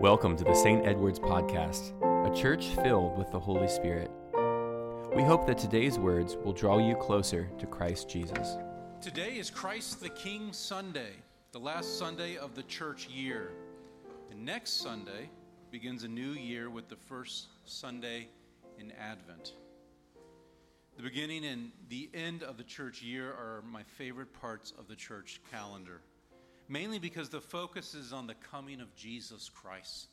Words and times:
Welcome 0.00 0.36
to 0.38 0.44
the 0.44 0.54
St. 0.54 0.84
Edward's 0.84 1.20
Podcast, 1.20 1.92
a 2.02 2.34
church 2.34 2.66
filled 2.82 3.16
with 3.16 3.30
the 3.30 3.38
Holy 3.38 3.68
Spirit. 3.68 4.10
We 5.14 5.22
hope 5.22 5.46
that 5.46 5.56
today's 5.56 5.98
words 5.98 6.36
will 6.36 6.52
draw 6.52 6.78
you 6.78 6.96
closer 6.96 7.48
to 7.58 7.66
Christ 7.66 8.08
Jesus. 8.08 8.56
Today 9.00 9.38
is 9.38 9.50
Christ 9.50 10.00
the 10.00 10.08
King 10.08 10.52
Sunday, 10.52 11.12
the 11.52 11.60
last 11.60 11.96
Sunday 11.96 12.36
of 12.36 12.56
the 12.56 12.64
church 12.64 13.08
year. 13.08 13.52
And 14.32 14.44
next 14.44 14.80
Sunday 14.82 15.30
begins 15.70 16.02
a 16.02 16.08
new 16.08 16.32
year 16.32 16.70
with 16.70 16.88
the 16.88 16.96
first 16.96 17.46
Sunday 17.64 18.28
in 18.78 18.92
Advent. 19.00 19.52
The 20.96 21.04
beginning 21.04 21.44
and 21.44 21.70
the 21.88 22.10
end 22.12 22.42
of 22.42 22.56
the 22.56 22.64
church 22.64 23.00
year 23.00 23.28
are 23.28 23.62
my 23.70 23.84
favorite 23.84 24.32
parts 24.32 24.72
of 24.76 24.88
the 24.88 24.96
church 24.96 25.40
calendar 25.50 26.00
mainly 26.68 26.98
because 26.98 27.28
the 27.28 27.40
focus 27.40 27.94
is 27.94 28.12
on 28.12 28.26
the 28.26 28.34
coming 28.34 28.80
of 28.80 28.94
Jesus 28.94 29.48
Christ. 29.48 30.08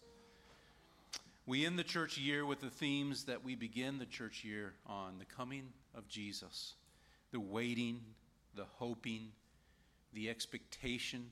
We 1.45 1.66
end 1.66 1.80
the 1.80 1.84
church 1.84 2.17
year 2.17 2.45
with 2.45 2.62
the 2.62 2.70
themes 2.70 3.25
that 3.25 3.44
we 3.44 3.55
begin 3.55 3.98
the 3.98 4.05
church 4.05 4.44
year 4.44 4.73
on 4.85 5.17
the 5.17 5.25
coming 5.25 5.70
of 5.95 6.08
Jesus, 6.08 6.75
the 7.31 7.39
waiting, 7.39 8.02
the 8.55 8.66
hoping, 8.75 9.30
the 10.13 10.30
expectation. 10.30 11.25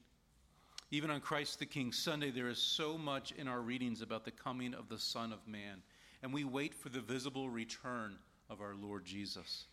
Even 0.92 1.12
on 1.12 1.22
Christ 1.22 1.60
the 1.60 1.66
King 1.66 1.92
Sunday, 1.92 2.32
there 2.32 2.50
is 2.50 2.58
so 2.58 2.98
much 2.98 3.32
in 3.34 3.48
our 3.48 3.62
readings 3.62 4.02
about 4.02 4.26
the 4.26 4.32
coming 4.32 4.74
of 4.74 4.90
the 4.90 4.98
Son 4.98 5.32
of 5.32 5.48
Man, 5.48 5.84
and 6.24 6.34
we 6.34 6.44
wait 6.44 6.74
for 6.74 6.90
the 6.90 7.02
visible 7.02 7.50
return 7.50 8.16
of 8.50 8.62
our 8.62 8.74
Lord 8.76 9.06
Jesus. 9.06 9.66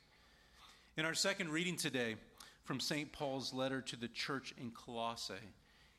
In 0.99 1.05
our 1.05 1.15
second 1.15 1.51
reading 1.51 1.77
today, 1.77 2.17
from 2.67 2.81
St. 2.81 3.13
Paul's 3.13 3.55
letter 3.55 3.81
to 3.81 3.97
the 3.97 4.09
church 4.09 4.53
in 4.61 4.73
Colossae. 4.73 5.35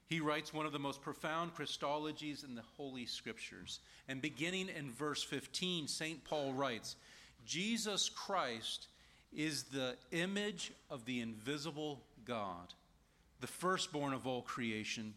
He 0.05 0.19
writes 0.19 0.53
one 0.53 0.65
of 0.65 0.73
the 0.73 0.79
most 0.79 1.01
profound 1.01 1.55
Christologies 1.55 2.43
in 2.43 2.55
the 2.55 2.63
Holy 2.75 3.05
Scriptures. 3.05 3.79
And 4.07 4.21
beginning 4.21 4.69
in 4.69 4.91
verse 4.91 5.23
15, 5.23 5.87
St. 5.87 6.23
Paul 6.25 6.53
writes 6.53 6.97
Jesus 7.45 8.09
Christ 8.09 8.87
is 9.33 9.63
the 9.63 9.95
image 10.11 10.71
of 10.89 11.05
the 11.05 11.21
invisible 11.21 12.01
God, 12.25 12.73
the 13.39 13.47
firstborn 13.47 14.13
of 14.13 14.27
all 14.27 14.41
creation. 14.41 15.13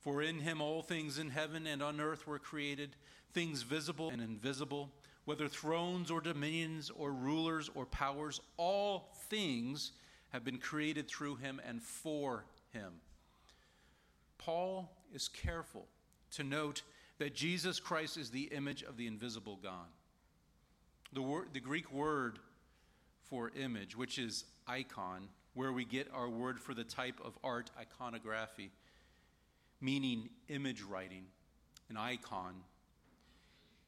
For 0.00 0.22
in 0.22 0.40
him 0.40 0.60
all 0.60 0.82
things 0.82 1.18
in 1.18 1.30
heaven 1.30 1.66
and 1.66 1.82
on 1.82 2.00
earth 2.00 2.26
were 2.26 2.38
created, 2.38 2.96
things 3.32 3.62
visible 3.62 4.10
and 4.10 4.22
invisible, 4.22 4.90
whether 5.24 5.48
thrones 5.48 6.10
or 6.10 6.20
dominions 6.20 6.90
or 6.90 7.12
rulers 7.12 7.70
or 7.74 7.86
powers, 7.86 8.40
all 8.56 9.10
things 9.28 9.92
have 10.34 10.44
been 10.44 10.58
created 10.58 11.06
through 11.06 11.36
him 11.36 11.60
and 11.64 11.80
for 11.80 12.44
him. 12.72 12.94
Paul 14.36 14.90
is 15.14 15.28
careful 15.28 15.86
to 16.32 16.42
note 16.42 16.82
that 17.18 17.36
Jesus 17.36 17.78
Christ 17.78 18.16
is 18.16 18.30
the 18.30 18.50
image 18.52 18.82
of 18.82 18.96
the 18.96 19.06
invisible 19.06 19.60
God. 19.62 19.86
The, 21.12 21.22
word, 21.22 21.50
the 21.52 21.60
Greek 21.60 21.92
word 21.92 22.40
for 23.30 23.52
image, 23.54 23.96
which 23.96 24.18
is 24.18 24.44
icon, 24.66 25.28
where 25.54 25.72
we 25.72 25.84
get 25.84 26.10
our 26.12 26.28
word 26.28 26.58
for 26.58 26.74
the 26.74 26.82
type 26.82 27.20
of 27.24 27.38
art 27.44 27.70
iconography, 27.78 28.72
meaning 29.80 30.28
image 30.48 30.82
writing, 30.82 31.26
an 31.90 31.96
icon. 31.96 32.54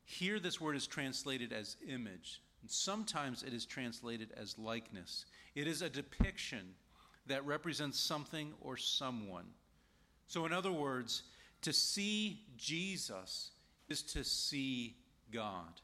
Here, 0.04 0.38
this 0.38 0.60
word 0.60 0.76
is 0.76 0.86
translated 0.86 1.52
as 1.52 1.76
image, 1.88 2.40
and 2.62 2.70
sometimes 2.70 3.42
it 3.42 3.52
is 3.52 3.66
translated 3.66 4.28
as 4.36 4.56
likeness. 4.60 5.26
It 5.56 5.66
is 5.66 5.80
a 5.82 5.88
depiction 5.88 6.74
that 7.26 7.44
represents 7.44 7.98
something 7.98 8.52
or 8.60 8.76
someone. 8.76 9.46
So, 10.28 10.44
in 10.44 10.52
other 10.52 10.70
words, 10.70 11.22
to 11.62 11.72
see 11.72 12.42
Jesus 12.58 13.50
is 13.88 14.02
to 14.02 14.22
see 14.22 14.94
God. 15.32 15.80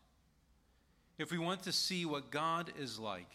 If 1.18 1.32
we 1.32 1.38
want 1.38 1.62
to 1.62 1.72
see 1.72 2.04
what 2.04 2.30
God 2.30 2.70
is 2.78 2.98
like, 2.98 3.30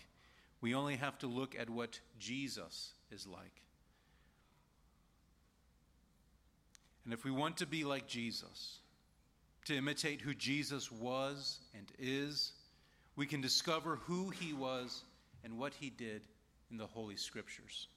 we 0.61 0.75
only 0.75 0.95
have 0.95 1.17
to 1.19 1.27
look 1.27 1.55
at 1.59 1.69
what 1.69 1.99
Jesus 2.19 2.93
is 3.11 3.25
like. 3.25 3.61
And 7.03 7.13
if 7.13 7.23
we 7.23 7.31
want 7.31 7.57
to 7.57 7.65
be 7.65 7.83
like 7.83 8.07
Jesus, 8.07 8.79
to 9.65 9.75
imitate 9.75 10.21
who 10.21 10.35
Jesus 10.35 10.91
was 10.91 11.59
and 11.73 11.91
is, 11.97 12.51
we 13.15 13.25
can 13.25 13.41
discover 13.41 13.95
who 14.03 14.29
he 14.29 14.53
was 14.53 15.03
and 15.47 15.57
what 15.57 15.73
he 15.75 15.89
did 15.89 16.23
in 16.69 16.75
the 16.75 16.85
Holy 16.85 17.15
Scriptures. 17.15 17.87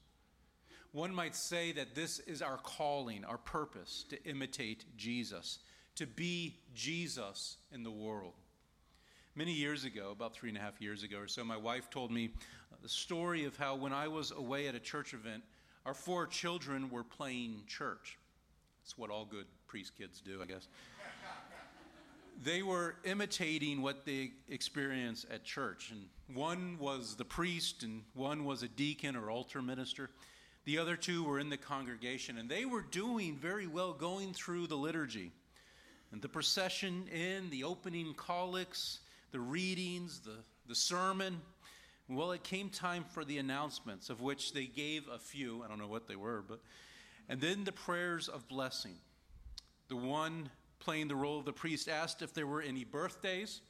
One 0.93 1.13
might 1.13 1.35
say 1.35 1.73
that 1.73 1.97
this 1.97 2.21
is 2.21 2.43
our 2.43 2.59
calling, 2.59 3.25
our 3.25 3.39
purpose 3.39 4.05
to 4.11 4.25
imitate 4.25 4.85
Jesus, 4.97 5.59
to 5.97 6.07
be 6.07 6.55
Jesus 6.77 7.57
in 7.73 7.83
the 7.83 7.91
world. 7.91 8.35
Many 9.35 9.53
years 9.53 9.85
ago, 9.85 10.13
about 10.13 10.33
three 10.33 10.49
and 10.49 10.59
a 10.59 10.61
half 10.61 10.81
years 10.81 11.03
ago 11.03 11.19
or 11.19 11.27
so, 11.27 11.43
my 11.43 11.57
wife 11.57 11.91
told 11.91 12.13
me 12.13 12.31
the 12.83 12.89
story 12.89 13.45
of 13.45 13.57
how 13.57 13.75
when 13.75 13.93
I 13.93 14.07
was 14.07 14.31
away 14.31 14.69
at 14.69 14.77
a 14.77 14.81
church 14.81 15.13
event, 15.13 15.43
our 15.85 15.95
four 15.95 16.29
children 16.29 16.89
were 16.89 17.05
playing 17.05 17.63
church. 17.67 18.17
That's 18.85 18.97
what 18.97 19.11
all 19.11 19.25
good 19.25 19.47
priest 19.67 19.99
kids 19.99 20.21
do, 20.21 20.41
I 20.41 20.47
guess 20.47 20.69
they 22.43 22.63
were 22.63 22.97
imitating 23.05 23.83
what 23.83 24.05
they 24.07 24.33
experience 24.49 25.27
at 25.31 25.45
church. 25.45 25.91
And 25.91 26.37
one 26.37 26.79
was 26.79 27.17
the 27.17 27.25
priest, 27.25 27.83
and 27.83 28.03
one 28.15 28.45
was 28.45 28.63
a 28.63 28.69
deacon 28.69 29.15
or 29.15 29.31
altar 29.31 29.61
minister. 29.61 30.11
The 30.65 30.79
other 30.79 30.97
two 30.97 31.23
were 31.25 31.39
in 31.39 31.51
the 31.51 31.57
congregation, 31.57 32.39
and 32.39 32.49
they 32.49 32.65
were 32.65 32.83
doing 32.83 33.37
very 33.37 33.67
well 33.67 33.93
going 33.93 34.33
through 34.33 34.69
the 34.69 34.77
liturgy. 34.77 35.33
And 36.13 36.23
the 36.23 36.29
procession 36.29 37.07
in, 37.09 37.51
the 37.51 37.65
opening 37.65 38.15
collects, 38.15 39.01
the 39.33 39.41
readings, 39.41 40.21
the, 40.21 40.37
the 40.67 40.75
sermon. 40.75 41.41
Well, 42.09 42.33
it 42.33 42.43
came 42.43 42.71
time 42.71 43.05
for 43.05 43.25
the 43.25 43.39
announcements, 43.39 44.11
of 44.11 44.21
which 44.21 44.53
they 44.53 44.67
gave 44.67 45.07
a 45.09 45.19
few. 45.19 45.63
I 45.63 45.69
don't 45.69 45.79
know 45.79 45.87
what 45.87 46.09
they 46.09 46.17
were, 46.17 46.43
but. 46.47 46.61
And 47.29 47.41
then 47.41 47.63
the 47.63 47.73
prayers 47.73 48.29
of 48.29 48.49
blessing. 48.49 48.97
The 49.89 49.97
one 49.97 50.51
playing 50.81 51.09
the 51.09 51.15
role 51.15 51.39
of 51.39 51.45
the 51.45 51.53
priest, 51.53 51.89
asked 51.89 52.23
if 52.23 52.35
there 52.35 52.47
were 52.47 52.63
any 52.63 52.85
birthdays, 52.85 53.61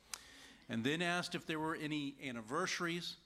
and 0.68 0.82
then 0.84 1.02
asked 1.02 1.34
if 1.34 1.46
there 1.46 1.58
were 1.58 1.76
any 1.76 2.14
anniversaries, 2.26 3.16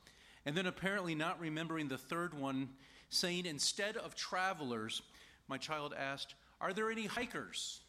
and 0.46 0.56
then 0.56 0.66
apparently 0.66 1.14
not 1.14 1.38
remembering 1.40 1.88
the 1.88 1.98
third 1.98 2.34
one, 2.34 2.70
saying, 3.10 3.46
instead 3.46 3.96
of 3.96 4.14
travelers, 4.14 5.02
my 5.48 5.58
child 5.58 5.94
asked, 5.96 6.34
Are 6.60 6.72
there 6.72 6.90
any 6.90 7.06
hikers? 7.06 7.80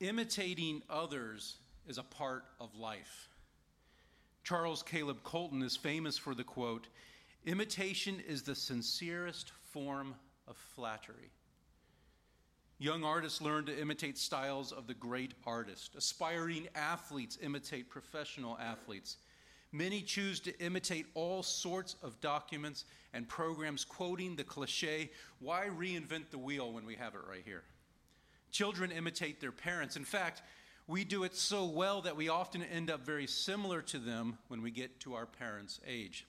Imitating 0.00 0.82
others 0.90 1.56
is 1.86 1.98
a 1.98 2.02
part 2.02 2.44
of 2.60 2.74
life. 2.74 3.28
Charles 4.44 4.82
Caleb 4.82 5.22
Colton 5.22 5.62
is 5.62 5.76
famous 5.76 6.18
for 6.18 6.34
the 6.34 6.44
quote 6.44 6.88
Imitation 7.46 8.20
is 8.26 8.42
the 8.42 8.54
sincerest 8.54 9.52
form 9.72 10.14
of 10.48 10.56
flattery. 10.74 11.30
Young 12.78 13.04
artists 13.04 13.40
learn 13.40 13.64
to 13.66 13.80
imitate 13.80 14.18
styles 14.18 14.70
of 14.70 14.86
the 14.86 14.94
great 14.94 15.32
artist. 15.46 15.94
Aspiring 15.96 16.68
athletes 16.74 17.38
imitate 17.42 17.88
professional 17.88 18.58
athletes. 18.58 19.16
Many 19.72 20.02
choose 20.02 20.40
to 20.40 20.58
imitate 20.60 21.06
all 21.14 21.42
sorts 21.42 21.96
of 22.02 22.20
documents 22.20 22.84
and 23.14 23.26
programs, 23.26 23.84
quoting 23.84 24.36
the 24.36 24.44
cliche, 24.44 25.10
why 25.40 25.68
reinvent 25.74 26.30
the 26.30 26.38
wheel 26.38 26.70
when 26.70 26.84
we 26.84 26.94
have 26.96 27.14
it 27.14 27.20
right 27.28 27.42
here? 27.44 27.62
Children 28.50 28.92
imitate 28.92 29.40
their 29.40 29.52
parents. 29.52 29.96
In 29.96 30.04
fact, 30.04 30.42
we 30.86 31.02
do 31.02 31.24
it 31.24 31.34
so 31.34 31.64
well 31.64 32.02
that 32.02 32.16
we 32.16 32.28
often 32.28 32.62
end 32.62 32.90
up 32.90 33.04
very 33.04 33.26
similar 33.26 33.82
to 33.82 33.98
them 33.98 34.38
when 34.48 34.62
we 34.62 34.70
get 34.70 35.00
to 35.00 35.14
our 35.14 35.26
parents' 35.26 35.80
age. 35.86 36.26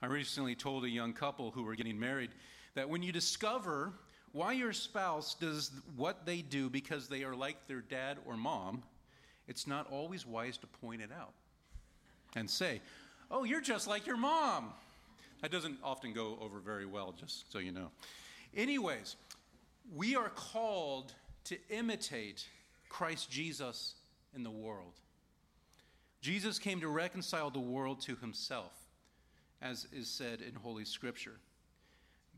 I 0.00 0.06
recently 0.06 0.54
told 0.54 0.84
a 0.84 0.88
young 0.88 1.12
couple 1.12 1.50
who 1.50 1.64
were 1.64 1.74
getting 1.74 1.98
married 1.98 2.30
that 2.74 2.88
when 2.88 3.02
you 3.02 3.12
discover 3.12 3.92
why 4.34 4.52
your 4.52 4.72
spouse 4.72 5.34
does 5.34 5.70
what 5.96 6.26
they 6.26 6.42
do 6.42 6.68
because 6.68 7.06
they 7.06 7.22
are 7.22 7.36
like 7.36 7.68
their 7.68 7.80
dad 7.80 8.18
or 8.26 8.36
mom, 8.36 8.82
it's 9.46 9.64
not 9.64 9.86
always 9.92 10.26
wise 10.26 10.58
to 10.58 10.66
point 10.66 11.00
it 11.00 11.10
out 11.16 11.32
and 12.34 12.50
say, 12.50 12.80
Oh, 13.30 13.44
you're 13.44 13.60
just 13.60 13.86
like 13.86 14.06
your 14.06 14.16
mom. 14.16 14.72
That 15.40 15.52
doesn't 15.52 15.78
often 15.84 16.12
go 16.12 16.36
over 16.40 16.58
very 16.58 16.84
well, 16.84 17.14
just 17.18 17.50
so 17.52 17.58
you 17.58 17.70
know. 17.70 17.90
Anyways, 18.56 19.14
we 19.94 20.16
are 20.16 20.30
called 20.30 21.14
to 21.44 21.56
imitate 21.70 22.44
Christ 22.88 23.30
Jesus 23.30 23.94
in 24.34 24.42
the 24.42 24.50
world. 24.50 24.94
Jesus 26.20 26.58
came 26.58 26.80
to 26.80 26.88
reconcile 26.88 27.50
the 27.50 27.60
world 27.60 28.00
to 28.02 28.16
himself, 28.16 28.72
as 29.62 29.86
is 29.92 30.08
said 30.08 30.40
in 30.40 30.54
Holy 30.54 30.84
Scripture. 30.84 31.38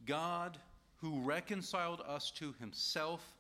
God 0.07 0.59
who 0.97 1.21
reconciled 1.21 2.03
us 2.07 2.31
to 2.33 2.55
himself 2.59 3.35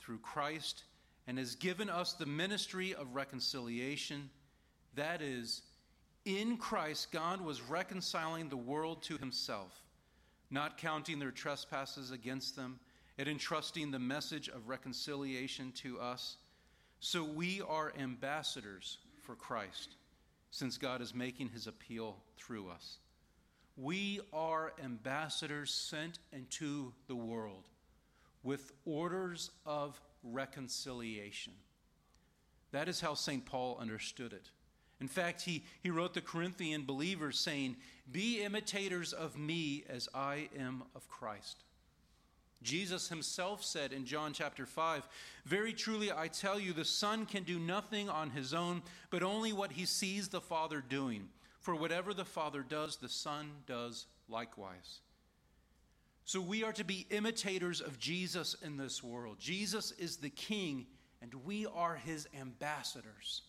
through 0.00 0.18
Christ 0.18 0.84
and 1.26 1.38
has 1.38 1.54
given 1.54 1.88
us 1.88 2.12
the 2.12 2.26
ministry 2.26 2.94
of 2.94 3.14
reconciliation. 3.14 4.30
That 4.94 5.22
is, 5.22 5.62
in 6.24 6.56
Christ, 6.56 7.12
God 7.12 7.40
was 7.40 7.62
reconciling 7.62 8.48
the 8.48 8.56
world 8.56 9.02
to 9.04 9.16
himself, 9.18 9.72
not 10.50 10.78
counting 10.78 11.18
their 11.18 11.30
trespasses 11.30 12.10
against 12.10 12.56
them, 12.56 12.78
and 13.18 13.28
entrusting 13.28 13.90
the 13.90 13.98
message 13.98 14.48
of 14.48 14.68
reconciliation 14.68 15.72
to 15.72 15.98
us. 16.00 16.36
So 17.00 17.24
we 17.24 17.62
are 17.62 17.92
ambassadors 17.98 18.98
for 19.22 19.34
Christ, 19.34 19.96
since 20.50 20.78
God 20.78 21.00
is 21.00 21.14
making 21.14 21.48
his 21.48 21.66
appeal 21.66 22.16
through 22.36 22.68
us. 22.68 22.98
We 23.76 24.20
are 24.32 24.72
ambassadors 24.82 25.70
sent 25.70 26.18
into 26.32 26.92
the 27.08 27.16
world 27.16 27.68
with 28.42 28.72
orders 28.84 29.50
of 29.66 30.00
reconciliation. 30.22 31.52
That 32.72 32.88
is 32.88 33.00
how 33.00 33.14
St. 33.14 33.44
Paul 33.44 33.76
understood 33.80 34.32
it. 34.32 34.50
In 35.00 35.08
fact, 35.08 35.42
he, 35.42 35.64
he 35.82 35.90
wrote 35.90 36.14
the 36.14 36.22
Corinthian 36.22 36.84
believers 36.84 37.38
saying, 37.38 37.76
Be 38.10 38.42
imitators 38.42 39.12
of 39.12 39.38
me 39.38 39.84
as 39.88 40.08
I 40.14 40.48
am 40.58 40.84
of 40.94 41.08
Christ. 41.08 41.64
Jesus 42.62 43.08
himself 43.08 43.62
said 43.62 43.92
in 43.92 44.06
John 44.06 44.32
chapter 44.32 44.64
5, 44.64 45.06
Very 45.44 45.74
truly 45.74 46.10
I 46.10 46.28
tell 46.28 46.58
you, 46.58 46.72
the 46.72 46.84
Son 46.84 47.26
can 47.26 47.42
do 47.42 47.58
nothing 47.58 48.08
on 48.08 48.30
his 48.30 48.54
own, 48.54 48.82
but 49.10 49.22
only 49.22 49.52
what 49.52 49.72
he 49.72 49.84
sees 49.84 50.28
the 50.28 50.40
Father 50.40 50.82
doing. 50.86 51.28
For 51.66 51.74
whatever 51.74 52.14
the 52.14 52.24
Father 52.24 52.62
does, 52.62 52.96
the 52.96 53.08
Son 53.08 53.50
does 53.66 54.06
likewise. 54.28 55.00
So 56.24 56.40
we 56.40 56.62
are 56.62 56.72
to 56.72 56.84
be 56.84 57.08
imitators 57.10 57.80
of 57.80 57.98
Jesus 57.98 58.54
in 58.62 58.76
this 58.76 59.02
world. 59.02 59.40
Jesus 59.40 59.90
is 59.90 60.18
the 60.18 60.30
King, 60.30 60.86
and 61.20 61.34
we 61.44 61.66
are 61.66 61.96
his 61.96 62.28
ambassadors. 62.40 63.42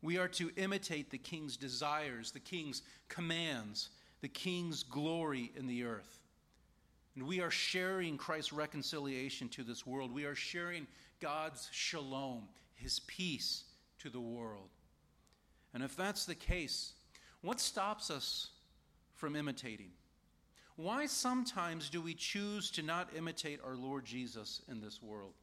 We 0.00 0.16
are 0.16 0.28
to 0.28 0.50
imitate 0.56 1.10
the 1.10 1.18
King's 1.18 1.58
desires, 1.58 2.30
the 2.30 2.40
King's 2.40 2.80
commands, 3.10 3.90
the 4.22 4.28
King's 4.28 4.82
glory 4.82 5.52
in 5.54 5.66
the 5.66 5.84
earth. 5.84 6.20
And 7.16 7.26
we 7.26 7.42
are 7.42 7.50
sharing 7.50 8.16
Christ's 8.16 8.54
reconciliation 8.54 9.50
to 9.50 9.62
this 9.62 9.84
world. 9.86 10.10
We 10.10 10.24
are 10.24 10.34
sharing 10.34 10.86
God's 11.20 11.68
shalom, 11.70 12.48
his 12.76 13.00
peace 13.00 13.64
to 13.98 14.08
the 14.08 14.18
world. 14.18 14.70
And 15.74 15.82
if 15.82 15.94
that's 15.94 16.24
the 16.24 16.34
case, 16.34 16.94
what 17.42 17.60
stops 17.60 18.10
us 18.10 18.48
from 19.14 19.36
imitating? 19.36 19.90
Why 20.76 21.06
sometimes 21.06 21.90
do 21.90 22.00
we 22.00 22.14
choose 22.14 22.70
to 22.72 22.82
not 22.82 23.10
imitate 23.16 23.60
our 23.64 23.76
Lord 23.76 24.04
Jesus 24.04 24.62
in 24.68 24.80
this 24.80 25.02
world? 25.02 25.34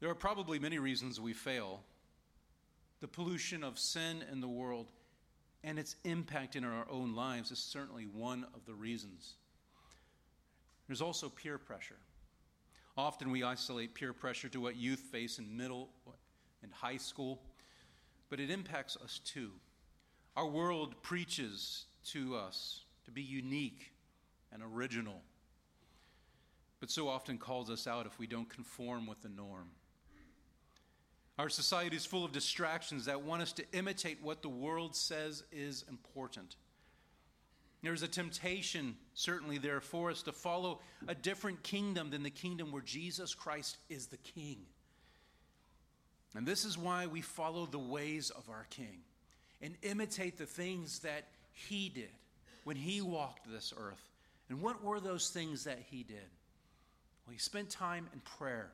There 0.00 0.10
are 0.10 0.14
probably 0.14 0.58
many 0.58 0.78
reasons 0.78 1.20
we 1.20 1.32
fail. 1.32 1.80
The 3.00 3.08
pollution 3.08 3.64
of 3.64 3.78
sin 3.78 4.24
in 4.30 4.40
the 4.40 4.48
world 4.48 4.90
and 5.62 5.78
its 5.78 5.96
impact 6.04 6.56
in 6.56 6.64
our 6.64 6.86
own 6.90 7.14
lives 7.14 7.50
is 7.50 7.58
certainly 7.58 8.04
one 8.04 8.46
of 8.54 8.64
the 8.66 8.74
reasons. 8.74 9.34
There's 10.86 11.02
also 11.02 11.28
peer 11.28 11.58
pressure. 11.58 11.98
Often 12.96 13.30
we 13.30 13.44
isolate 13.44 13.94
peer 13.94 14.12
pressure 14.12 14.48
to 14.48 14.60
what 14.60 14.76
youth 14.76 15.00
face 15.00 15.38
in 15.38 15.56
middle 15.56 15.90
and 16.62 16.72
high 16.72 16.96
school, 16.96 17.40
but 18.30 18.40
it 18.40 18.50
impacts 18.50 18.96
us 18.96 19.20
too. 19.24 19.50
Our 20.36 20.46
world 20.46 20.94
preaches 21.02 21.84
to 22.12 22.36
us 22.36 22.82
to 23.04 23.10
be 23.10 23.22
unique 23.22 23.92
and 24.52 24.62
original, 24.62 25.20
but 26.78 26.90
so 26.90 27.08
often 27.08 27.36
calls 27.36 27.68
us 27.68 27.86
out 27.86 28.06
if 28.06 28.18
we 28.18 28.26
don't 28.26 28.48
conform 28.48 29.06
with 29.06 29.20
the 29.22 29.28
norm. 29.28 29.68
Our 31.38 31.48
society 31.48 31.96
is 31.96 32.06
full 32.06 32.24
of 32.24 32.32
distractions 32.32 33.06
that 33.06 33.22
want 33.22 33.42
us 33.42 33.52
to 33.54 33.64
imitate 33.72 34.22
what 34.22 34.42
the 34.42 34.48
world 34.48 34.94
says 34.94 35.42
is 35.50 35.84
important. 35.88 36.56
There's 37.82 38.02
a 38.02 38.08
temptation, 38.08 38.94
certainly, 39.14 39.56
there 39.56 39.80
for 39.80 40.10
us 40.10 40.22
to 40.24 40.32
follow 40.32 40.80
a 41.08 41.14
different 41.14 41.62
kingdom 41.62 42.10
than 42.10 42.22
the 42.22 42.30
kingdom 42.30 42.72
where 42.72 42.82
Jesus 42.82 43.34
Christ 43.34 43.78
is 43.88 44.06
the 44.06 44.18
king. 44.18 44.58
And 46.36 46.46
this 46.46 46.64
is 46.64 46.78
why 46.78 47.06
we 47.06 47.20
follow 47.20 47.66
the 47.66 47.78
ways 47.78 48.30
of 48.30 48.48
our 48.48 48.66
king 48.70 49.00
and 49.60 49.74
imitate 49.82 50.38
the 50.38 50.46
things 50.46 51.00
that 51.00 51.24
he 51.52 51.88
did 51.88 52.10
when 52.64 52.76
he 52.76 53.00
walked 53.00 53.50
this 53.50 53.74
earth. 53.76 54.08
And 54.48 54.62
what 54.62 54.82
were 54.82 55.00
those 55.00 55.30
things 55.30 55.64
that 55.64 55.80
he 55.90 56.02
did? 56.02 56.30
Well, 57.26 57.32
he 57.32 57.38
spent 57.38 57.70
time 57.70 58.08
in 58.12 58.20
prayer. 58.20 58.70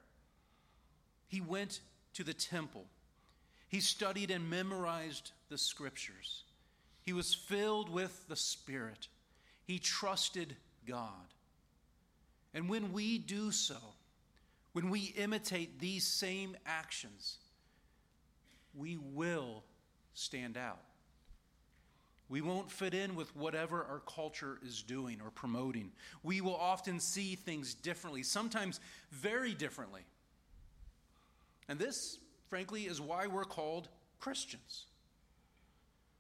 He 1.29 1.41
went 1.41 1.81
to 2.15 2.25
the 2.25 2.35
temple. 2.35 2.85
He 3.69 3.81
studied 3.81 4.31
and 4.31 4.49
memorized 4.49 5.33
the 5.49 5.59
scriptures. 5.59 6.45
He 7.03 7.13
was 7.13 7.35
filled 7.35 7.89
with 7.89 8.27
the 8.29 8.37
Spirit. 8.37 9.09
He 9.65 9.79
trusted 9.79 10.57
God. 10.87 11.35
And 12.55 12.69
when 12.69 12.93
we 12.93 13.19
do 13.19 13.51
so, 13.51 13.77
when 14.73 14.89
we 14.91 15.15
imitate 15.17 15.79
these 15.79 16.07
same 16.07 16.57
actions, 16.65 17.39
we 18.77 18.97
will 18.97 19.65
stand 20.15 20.57
out. 20.57 20.81
We 22.29 22.41
won't 22.41 22.71
fit 22.71 22.93
in 22.93 23.15
with 23.15 23.35
whatever 23.37 23.85
our 23.85 24.01
culture 24.01 24.59
is 24.67 24.83
doing 24.83 25.21
or 25.25 25.31
promoting. 25.31 25.93
We 26.25 26.41
will 26.41 26.57
often 26.57 26.99
see 26.99 27.37
things 27.37 27.75
differently, 27.75 28.25
sometimes 28.25 28.81
very 29.13 29.55
differently. 29.55 30.03
And 31.69 31.79
this, 31.79 32.19
frankly, 32.49 32.83
is 32.83 33.01
why 33.01 33.29
we're 33.29 33.45
called 33.45 33.89
Christians. 34.19 34.87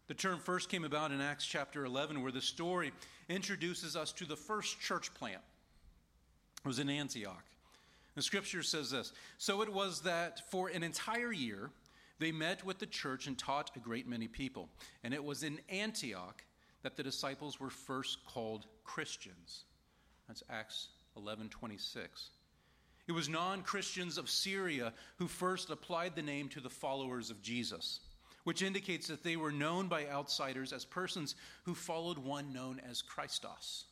The 0.07 0.15
term 0.15 0.39
first 0.39 0.69
came 0.69 0.85
about 0.85 1.11
in 1.11 1.21
Acts 1.21 1.45
chapter 1.45 1.85
11, 1.85 2.23
where 2.23 2.31
the 2.31 2.41
story 2.41 2.93
introduces 3.29 3.97
us 3.97 4.13
to 4.13 4.25
the 4.25 4.37
first 4.37 4.81
church 4.81 5.13
plant. 5.15 5.41
It 6.65 6.69
was 6.69 6.79
in 6.79 6.89
Antioch. 6.89 7.45
The 8.15 8.23
scripture 8.23 8.63
says 8.63 8.93
this 8.93 9.13
So 9.39 9.63
it 9.63 9.73
was 9.73 10.03
that 10.03 10.51
for 10.51 10.69
an 10.69 10.85
entire 10.85 11.33
year 11.33 11.71
they 12.19 12.33
met 12.33 12.65
with 12.65 12.79
the 12.79 12.87
church 12.87 13.27
and 13.27 13.39
taught 13.39 13.71
a 13.77 13.81
great 13.81 14.09
many 14.09 14.29
people. 14.29 14.69
And 15.05 15.13
it 15.13 15.23
was 15.23 15.43
in 15.43 15.61
Antioch 15.69 16.43
that 16.83 16.97
the 16.97 17.03
disciples 17.03 17.61
were 17.61 17.71
first 17.71 18.25
called 18.27 18.67
Christians. 18.85 19.65
That's 20.29 20.43
Acts 20.49 20.89
11 21.17 21.49
26. 21.49 22.31
It 23.09 23.13
was 23.13 23.29
non 23.29 23.63
Christians 23.63 24.19
of 24.19 24.31
Syria 24.31 24.93
who 25.17 25.29
first 25.29 25.71
applied 25.71 26.15
the 26.15 26.23
name 26.23 26.49
to 26.51 26.61
the 26.61 26.71
followers 26.71 27.31
of 27.31 27.43
Jesus, 27.43 28.01
which 28.45 28.63
indicates 28.63 29.07
that 29.09 29.23
they 29.23 29.37
were 29.37 29.53
known 29.53 29.89
by 29.89 30.07
outsiders 30.07 30.73
as 30.73 30.85
persons 30.85 31.35
who 31.65 31.75
followed 31.75 32.19
one 32.19 32.53
known 32.53 32.81
as 32.89 33.03
Christos. 33.03 33.85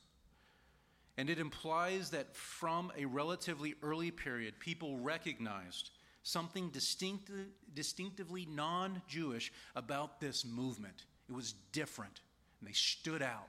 And 1.16 1.30
it 1.30 1.38
implies 1.38 2.10
that 2.10 2.34
from 2.34 2.90
a 2.96 3.04
relatively 3.04 3.74
early 3.82 4.10
period, 4.10 4.58
people 4.58 4.98
recognized 4.98 5.90
something 6.24 6.70
distinct, 6.70 7.30
distinctively 7.74 8.46
non 8.50 9.00
Jewish 9.06 9.52
about 9.76 10.20
this 10.20 10.44
movement. 10.44 11.04
It 11.28 11.34
was 11.34 11.54
different, 11.70 12.20
and 12.58 12.68
they 12.68 12.72
stood 12.72 13.22
out. 13.22 13.48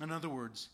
In 0.00 0.12
other 0.12 0.28
words, 0.28 0.68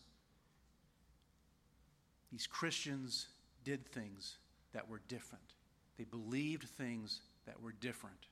these 2.31 2.45
Christians 2.45 3.27
did 3.63 3.85
things 3.87 4.37
that 4.73 4.87
were 4.87 5.01
different. 5.07 5.43
They 5.97 6.03
believed 6.03 6.63
things 6.63 7.21
that 7.45 7.61
were 7.61 7.73
different. 7.81 8.27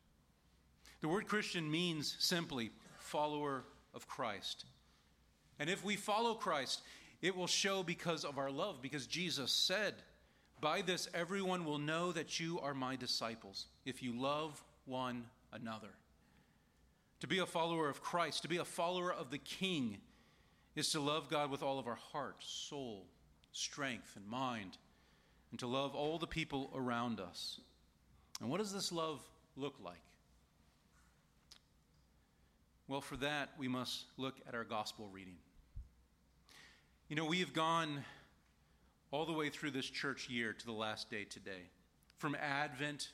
The 1.01 1.07
word 1.07 1.27
Christian 1.27 1.69
means 1.69 2.15
simply 2.19 2.71
follower 2.99 3.63
of 3.93 4.07
Christ. 4.07 4.65
And 5.59 5.69
if 5.69 5.83
we 5.83 5.95
follow 5.95 6.35
Christ, 6.35 6.81
it 7.21 7.35
will 7.35 7.47
show 7.47 7.81
because 7.81 8.25
of 8.25 8.37
our 8.37 8.51
love, 8.51 8.81
because 8.81 9.07
Jesus 9.07 9.51
said, 9.51 9.95
By 10.61 10.81
this 10.81 11.07
everyone 11.13 11.65
will 11.65 11.77
know 11.77 12.11
that 12.11 12.39
you 12.39 12.59
are 12.59 12.73
my 12.73 12.95
disciples, 12.95 13.67
if 13.85 14.01
you 14.01 14.19
love 14.19 14.63
one 14.85 15.25
another. 15.53 15.89
To 17.21 17.27
be 17.27 17.39
a 17.39 17.45
follower 17.45 17.89
of 17.89 18.01
Christ, 18.01 18.41
to 18.43 18.47
be 18.47 18.57
a 18.57 18.65
follower 18.65 19.13
of 19.13 19.31
the 19.31 19.37
King, 19.37 19.97
is 20.75 20.89
to 20.91 20.99
love 20.99 21.29
God 21.29 21.49
with 21.49 21.63
all 21.63 21.79
of 21.79 21.87
our 21.87 21.95
heart, 21.95 22.35
soul, 22.39 23.05
strength, 23.51 24.15
and 24.15 24.27
mind 24.27 24.77
and 25.55 25.59
to 25.61 25.67
love 25.67 25.95
all 25.95 26.17
the 26.17 26.27
people 26.27 26.69
around 26.75 27.21
us. 27.21 27.61
And 28.41 28.49
what 28.49 28.57
does 28.57 28.73
this 28.73 28.91
love 28.91 29.21
look 29.55 29.75
like? 29.81 30.01
Well, 32.89 32.99
for 32.99 33.15
that, 33.17 33.51
we 33.57 33.69
must 33.69 34.03
look 34.17 34.35
at 34.49 34.53
our 34.53 34.65
gospel 34.65 35.07
reading. 35.11 35.37
You 37.07 37.15
know, 37.15 37.23
we 37.23 37.39
have 37.39 37.53
gone 37.53 38.03
all 39.11 39.25
the 39.25 39.33
way 39.33 39.49
through 39.49 39.71
this 39.71 39.89
church 39.89 40.29
year 40.29 40.53
to 40.53 40.65
the 40.65 40.71
last 40.71 41.09
day 41.09 41.23
today. 41.23 41.69
From 42.17 42.35
Advent 42.35 43.09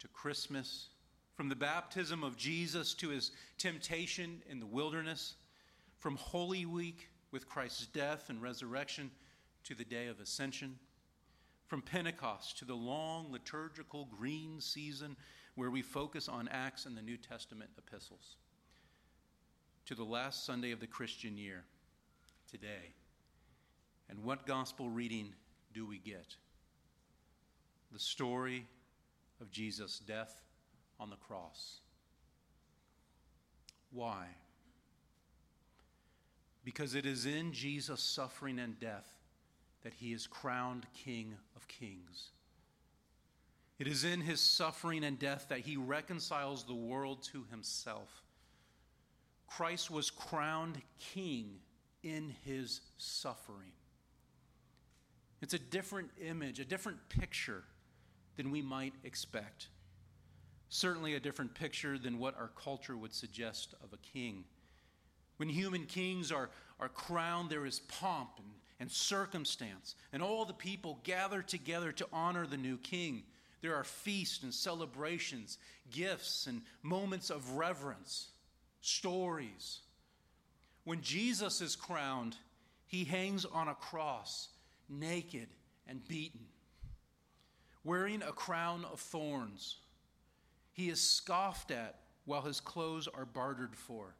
to 0.00 0.08
Christmas, 0.08 0.88
from 1.34 1.48
the 1.48 1.56
baptism 1.56 2.24
of 2.24 2.36
Jesus 2.36 2.94
to 2.94 3.08
his 3.10 3.32
temptation 3.58 4.42
in 4.48 4.60
the 4.60 4.66
wilderness, 4.66 5.34
from 5.98 6.16
Holy 6.16 6.66
Week 6.66 7.08
with 7.30 7.48
Christ's 7.48 7.86
death 7.86 8.30
and 8.30 8.40
resurrection 8.40 9.10
to 9.64 9.74
the 9.74 9.84
day 9.84 10.06
of 10.06 10.20
ascension 10.20 10.78
from 11.68 11.82
Pentecost 11.82 12.58
to 12.58 12.64
the 12.64 12.74
long 12.74 13.30
liturgical 13.30 14.06
green 14.06 14.60
season 14.60 15.16
where 15.54 15.70
we 15.70 15.82
focus 15.82 16.28
on 16.28 16.48
Acts 16.48 16.86
and 16.86 16.96
the 16.96 17.02
New 17.02 17.18
Testament 17.18 17.70
epistles, 17.76 18.36
to 19.84 19.94
the 19.94 20.04
last 20.04 20.46
Sunday 20.46 20.70
of 20.70 20.80
the 20.80 20.86
Christian 20.86 21.36
year, 21.36 21.64
today, 22.50 22.94
And 24.08 24.22
what 24.24 24.46
gospel 24.46 24.88
reading 24.88 25.34
do 25.74 25.86
we 25.86 25.98
get? 25.98 26.36
The 27.92 27.98
story 27.98 28.66
of 29.40 29.50
Jesus' 29.50 29.98
death 29.98 30.42
on 30.98 31.10
the 31.10 31.16
cross. 31.16 31.80
Why? 33.90 34.26
Because 36.64 36.94
it 36.94 37.06
is 37.06 37.26
in 37.26 37.52
Jesus' 37.52 38.02
suffering 38.02 38.58
and 38.58 38.78
death 38.78 39.08
that 39.82 39.94
he 39.94 40.12
is 40.12 40.26
crowned 40.26 40.86
King 40.92 41.34
of 41.56 41.66
Kings. 41.68 42.30
It 43.78 43.86
is 43.86 44.04
in 44.04 44.20
his 44.20 44.40
suffering 44.40 45.04
and 45.04 45.18
death 45.18 45.46
that 45.48 45.60
he 45.60 45.76
reconciles 45.76 46.64
the 46.64 46.74
world 46.74 47.22
to 47.32 47.44
himself. 47.50 48.22
Christ 49.46 49.90
was 49.90 50.10
crowned 50.10 50.82
king 51.14 51.60
in 52.02 52.34
his 52.44 52.80
suffering. 52.98 53.72
It's 55.40 55.54
a 55.54 55.58
different 55.58 56.10
image, 56.20 56.60
a 56.60 56.64
different 56.64 57.08
picture 57.08 57.64
than 58.36 58.50
we 58.50 58.62
might 58.62 58.94
expect. 59.04 59.68
Certainly, 60.68 61.14
a 61.14 61.20
different 61.20 61.54
picture 61.54 61.98
than 61.98 62.18
what 62.18 62.36
our 62.36 62.50
culture 62.62 62.96
would 62.96 63.14
suggest 63.14 63.74
of 63.82 63.92
a 63.92 63.96
king. 63.98 64.44
When 65.38 65.48
human 65.48 65.86
kings 65.86 66.30
are, 66.30 66.50
are 66.78 66.88
crowned, 66.88 67.48
there 67.48 67.64
is 67.64 67.80
pomp 67.80 68.30
and, 68.38 68.48
and 68.80 68.90
circumstance, 68.90 69.94
and 70.12 70.22
all 70.22 70.44
the 70.44 70.52
people 70.52 71.00
gather 71.04 71.42
together 71.42 71.92
to 71.92 72.06
honor 72.12 72.46
the 72.46 72.56
new 72.56 72.76
king. 72.76 73.22
There 73.62 73.74
are 73.74 73.84
feasts 73.84 74.42
and 74.42 74.52
celebrations, 74.52 75.58
gifts 75.90 76.46
and 76.46 76.62
moments 76.82 77.30
of 77.30 77.52
reverence, 77.52 78.28
stories. 78.80 79.80
When 80.84 81.00
Jesus 81.00 81.60
is 81.60 81.76
crowned, 81.76 82.36
he 82.86 83.04
hangs 83.04 83.44
on 83.44 83.68
a 83.68 83.74
cross, 83.74 84.48
naked 84.88 85.48
and 85.86 86.06
beaten, 86.08 86.46
wearing 87.84 88.22
a 88.22 88.32
crown 88.32 88.84
of 88.92 89.00
thorns. 89.00 89.76
He 90.72 90.88
is 90.88 91.00
scoffed 91.00 91.70
at 91.70 91.96
while 92.24 92.42
his 92.42 92.60
clothes 92.60 93.08
are 93.08 93.24
bartered 93.24 93.74
for. 93.74 94.14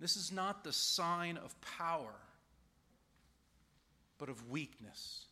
This 0.00 0.16
is 0.16 0.30
not 0.30 0.64
the 0.64 0.72
sign 0.72 1.36
of 1.36 1.58
power, 1.60 2.14
but 4.18 4.28
of 4.28 4.50
weakness. 4.50 5.26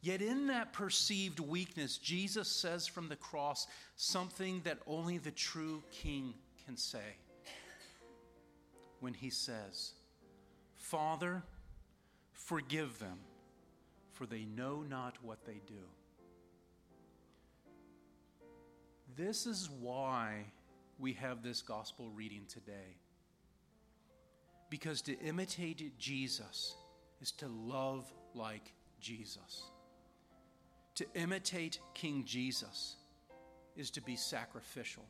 Yet, 0.00 0.20
in 0.20 0.48
that 0.48 0.72
perceived 0.72 1.38
weakness, 1.38 1.96
Jesus 1.96 2.48
says 2.48 2.88
from 2.88 3.08
the 3.08 3.16
cross 3.16 3.68
something 3.96 4.60
that 4.64 4.78
only 4.86 5.18
the 5.18 5.30
true 5.30 5.82
king 5.92 6.34
can 6.64 6.76
say. 6.76 7.16
When 8.98 9.14
he 9.14 9.30
says, 9.30 9.92
Father, 10.74 11.42
forgive 12.44 12.98
them, 12.98 13.18
for 14.12 14.26
they 14.26 14.44
know 14.44 14.84
not 14.88 15.16
what 15.22 15.44
they 15.44 15.60
do. 15.66 15.84
This 19.16 19.46
is 19.46 19.68
why 19.80 20.46
we 20.98 21.12
have 21.14 21.42
this 21.42 21.62
gospel 21.62 22.10
reading 22.10 22.44
today. 22.48 22.96
Because 24.70 25.02
to 25.02 25.18
imitate 25.20 25.98
Jesus 25.98 26.74
is 27.20 27.32
to 27.32 27.48
love 27.48 28.10
like 28.34 28.72
Jesus. 29.00 29.64
To 30.96 31.06
imitate 31.14 31.78
King 31.94 32.24
Jesus 32.24 32.96
is 33.76 33.90
to 33.90 34.00
be 34.00 34.16
sacrificial. 34.16 35.04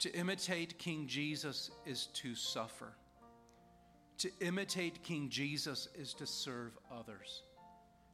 To 0.00 0.14
imitate 0.14 0.78
King 0.78 1.06
Jesus 1.06 1.70
is 1.86 2.06
to 2.14 2.34
suffer. 2.34 2.94
To 4.22 4.30
imitate 4.40 5.02
King 5.02 5.28
Jesus 5.30 5.88
is 5.96 6.14
to 6.14 6.28
serve 6.28 6.78
others. 6.96 7.42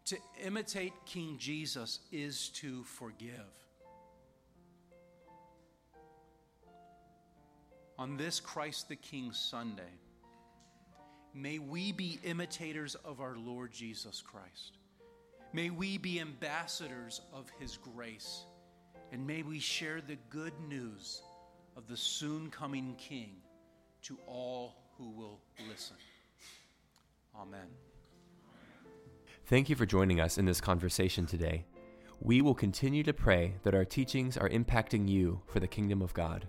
To 0.07 0.17
imitate 0.43 0.95
King 1.05 1.37
Jesus 1.39 2.01
is 2.11 2.49
to 2.61 2.83
forgive. 2.85 3.53
On 7.99 8.17
this 8.17 8.41
Christ 8.41 8.89
the 8.89 8.97
King 8.97 9.35
Sunday, 9.35 9.83
may 11.35 11.59
we 11.59 11.93
be 11.93 12.19
imitators 12.25 12.95
of 13.05 13.21
our 13.21 13.37
Lord 13.37 13.71
Jesus 13.71 14.23
Christ. 14.23 14.79
May 15.53 15.69
we 15.69 15.99
be 15.99 16.21
ambassadors 16.21 17.21
of 17.35 17.51
his 17.61 17.77
grace, 17.77 18.47
and 19.13 19.27
may 19.27 19.43
we 19.43 19.59
share 19.59 20.01
the 20.01 20.17
good 20.31 20.55
news 20.71 21.21
of 21.77 21.87
the 21.87 21.99
soon 21.99 22.49
coming 22.49 22.95
King 22.97 23.43
to 24.05 24.17
all 24.27 24.88
who 24.99 25.11
will 25.11 25.39
listen. 25.69 25.97
Amen. 27.41 27.67
Thank 29.47 29.71
you 29.71 29.77
for 29.77 29.87
joining 29.87 30.21
us 30.21 30.37
in 30.37 30.45
this 30.45 30.61
conversation 30.61 31.25
today. 31.25 31.65
We 32.21 32.43
will 32.43 32.55
continue 32.55 33.05
to 33.05 33.13
pray 33.13 33.55
that 33.63 33.75
our 33.75 33.85
teachings 33.85 34.37
are 34.37 34.49
impacting 34.49 35.09
you 35.09 35.41
for 35.47 35.61
the 35.61 35.69
kingdom 35.69 36.03
of 36.03 36.13
God. 36.13 36.49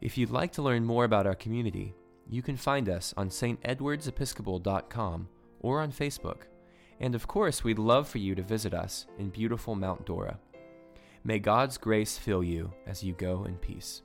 If 0.00 0.18
you'd 0.18 0.30
like 0.30 0.52
to 0.52 0.62
learn 0.62 0.84
more 0.84 1.04
about 1.04 1.26
our 1.26 1.34
community, 1.34 1.94
you 2.28 2.42
can 2.42 2.56
find 2.56 2.88
us 2.88 3.12
on 3.16 3.28
stedwardsepiscopal.com 3.28 5.28
or 5.60 5.80
on 5.80 5.92
Facebook. 5.92 6.42
And 6.98 7.14
of 7.14 7.28
course, 7.28 7.62
we'd 7.62 7.78
love 7.78 8.08
for 8.08 8.18
you 8.18 8.34
to 8.34 8.42
visit 8.42 8.72
us 8.72 9.06
in 9.18 9.28
beautiful 9.28 9.74
Mount 9.74 10.06
Dora. 10.06 10.38
May 11.22 11.38
God's 11.38 11.78
grace 11.78 12.18
fill 12.18 12.42
you 12.42 12.72
as 12.86 13.04
you 13.04 13.12
go 13.12 13.44
in 13.44 13.56
peace. 13.58 14.02